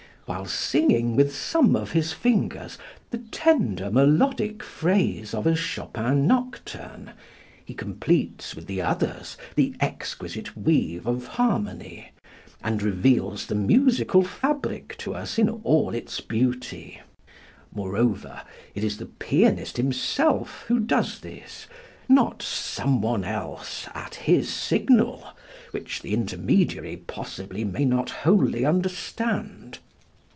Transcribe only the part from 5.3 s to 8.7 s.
of a Chopin nocturne, he completes with